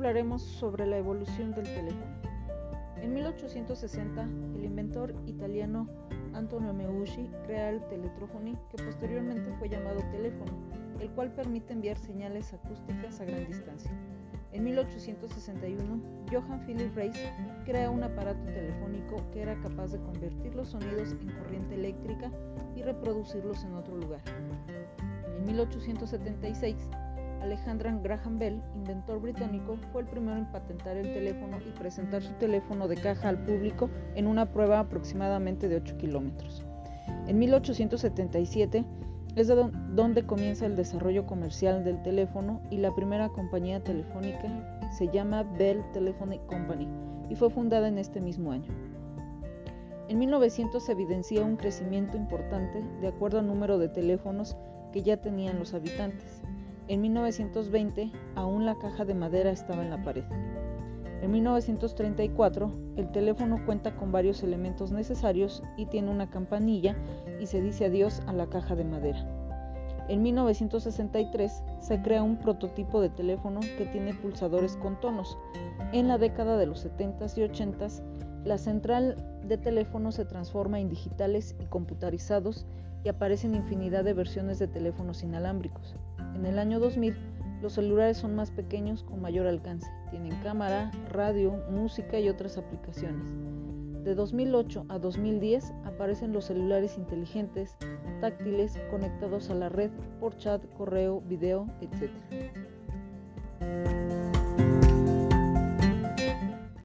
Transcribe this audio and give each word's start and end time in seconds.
hablaremos 0.00 0.40
sobre 0.40 0.86
la 0.86 0.96
evolución 0.96 1.52
del 1.52 1.64
teléfono. 1.64 2.16
En 3.02 3.12
1860, 3.12 4.22
el 4.56 4.64
inventor 4.64 5.14
italiano 5.26 5.86
Antonio 6.32 6.72
Meucci 6.72 7.28
crea 7.44 7.68
el 7.68 7.86
teletrófono 7.86 8.58
que 8.70 8.82
posteriormente 8.82 9.52
fue 9.58 9.68
llamado 9.68 10.00
teléfono, 10.10 10.52
el 11.00 11.10
cual 11.10 11.30
permite 11.34 11.74
enviar 11.74 11.98
señales 11.98 12.54
acústicas 12.54 13.20
a 13.20 13.26
gran 13.26 13.46
distancia. 13.46 13.90
En 14.52 14.64
1861, 14.64 16.00
Johann 16.32 16.64
Philipp 16.64 16.96
Reis 16.96 17.20
crea 17.66 17.90
un 17.90 18.02
aparato 18.02 18.42
telefónico 18.44 19.16
que 19.32 19.42
era 19.42 19.60
capaz 19.60 19.88
de 19.88 20.00
convertir 20.00 20.54
los 20.54 20.70
sonidos 20.70 21.12
en 21.12 21.30
corriente 21.42 21.74
eléctrica 21.74 22.32
y 22.74 22.80
reproducirlos 22.80 23.64
en 23.64 23.74
otro 23.74 23.98
lugar. 23.98 24.22
En 25.36 25.44
1876, 25.44 26.88
Alexander 27.40 27.92
Graham 28.02 28.38
Bell, 28.38 28.62
inventor 28.74 29.20
británico, 29.20 29.76
fue 29.92 30.02
el 30.02 30.08
primero 30.08 30.36
en 30.36 30.50
patentar 30.52 30.96
el 30.96 31.12
teléfono 31.12 31.58
y 31.66 31.70
presentar 31.78 32.22
su 32.22 32.32
teléfono 32.34 32.86
de 32.88 32.96
caja 32.96 33.28
al 33.28 33.38
público 33.44 33.90
en 34.14 34.26
una 34.26 34.46
prueba 34.52 34.80
aproximadamente 34.80 35.68
de 35.68 35.76
8 35.76 35.96
kilómetros. 35.96 36.64
En 37.26 37.38
1877 37.38 38.84
es 39.36 39.48
donde 39.48 40.26
comienza 40.26 40.66
el 40.66 40.76
desarrollo 40.76 41.26
comercial 41.26 41.84
del 41.84 42.02
teléfono 42.02 42.60
y 42.70 42.78
la 42.78 42.94
primera 42.94 43.28
compañía 43.28 43.82
telefónica 43.82 44.90
se 44.90 45.08
llama 45.08 45.44
Bell 45.44 45.82
Telephone 45.92 46.40
Company 46.46 46.88
y 47.28 47.36
fue 47.36 47.48
fundada 47.48 47.88
en 47.88 47.98
este 47.98 48.20
mismo 48.20 48.52
año. 48.52 48.72
En 50.08 50.18
1900 50.18 50.84
se 50.84 50.92
evidencia 50.92 51.44
un 51.44 51.56
crecimiento 51.56 52.16
importante 52.16 52.82
de 53.00 53.06
acuerdo 53.06 53.38
al 53.38 53.46
número 53.46 53.78
de 53.78 53.88
teléfonos 53.88 54.56
que 54.92 55.02
ya 55.02 55.18
tenían 55.18 55.60
los 55.60 55.72
habitantes. 55.72 56.42
En 56.90 57.02
1920 57.02 58.10
aún 58.34 58.66
la 58.66 58.76
caja 58.76 59.04
de 59.04 59.14
madera 59.14 59.52
estaba 59.52 59.84
en 59.84 59.90
la 59.90 60.02
pared. 60.02 60.24
En 61.22 61.30
1934 61.30 62.72
el 62.96 63.12
teléfono 63.12 63.64
cuenta 63.64 63.94
con 63.94 64.10
varios 64.10 64.42
elementos 64.42 64.90
necesarios 64.90 65.62
y 65.76 65.86
tiene 65.86 66.10
una 66.10 66.28
campanilla 66.30 66.96
y 67.38 67.46
se 67.46 67.62
dice 67.62 67.84
adiós 67.84 68.22
a 68.26 68.32
la 68.32 68.48
caja 68.48 68.74
de 68.74 68.82
madera. 68.82 69.24
En 70.08 70.20
1963 70.22 71.62
se 71.78 72.02
crea 72.02 72.24
un 72.24 72.38
prototipo 72.38 73.00
de 73.00 73.10
teléfono 73.10 73.60
que 73.78 73.86
tiene 73.86 74.12
pulsadores 74.12 74.76
con 74.76 74.98
tonos. 74.98 75.38
En 75.92 76.08
la 76.08 76.18
década 76.18 76.56
de 76.56 76.66
los 76.66 76.84
70s 76.84 77.38
y 77.38 77.42
80s, 77.42 78.02
la 78.44 78.58
central 78.58 79.14
de 79.46 79.58
teléfono 79.58 80.10
se 80.10 80.24
transforma 80.24 80.80
en 80.80 80.88
digitales 80.88 81.54
y 81.60 81.66
computarizados 81.66 82.66
y 83.04 83.08
aparecen 83.08 83.54
infinidad 83.54 84.04
de 84.04 84.14
versiones 84.14 84.58
de 84.58 84.68
teléfonos 84.68 85.22
inalámbricos. 85.22 85.96
En 86.34 86.46
el 86.46 86.58
año 86.58 86.80
2000, 86.80 87.14
los 87.62 87.74
celulares 87.74 88.16
son 88.16 88.34
más 88.34 88.50
pequeños 88.50 89.02
con 89.02 89.20
mayor 89.20 89.46
alcance. 89.46 89.90
Tienen 90.10 90.34
cámara, 90.42 90.90
radio, 91.10 91.52
música 91.70 92.18
y 92.18 92.28
otras 92.28 92.56
aplicaciones. 92.56 93.30
De 94.04 94.14
2008 94.14 94.86
a 94.88 94.98
2010 94.98 95.74
aparecen 95.84 96.32
los 96.32 96.46
celulares 96.46 96.96
inteligentes, 96.96 97.76
táctiles, 98.22 98.78
conectados 98.90 99.50
a 99.50 99.54
la 99.54 99.68
red 99.68 99.90
por 100.18 100.36
chat, 100.38 100.64
correo, 100.72 101.20
video, 101.20 101.66
etc. 101.82 102.10